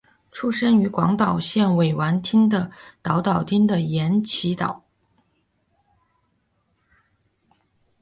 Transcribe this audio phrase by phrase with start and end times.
[0.31, 2.71] 出生于广岛县尾丸町的
[3.03, 4.83] 岛岛町的岩崎岛。